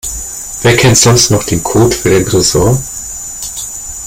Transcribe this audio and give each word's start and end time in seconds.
Wer 0.63 0.75
kennt 0.77 0.97
sonst 0.97 1.29
noch 1.29 1.43
den 1.43 1.61
Code 1.61 1.95
für 1.95 2.09
den 2.09 2.25
Tresor? 2.25 2.75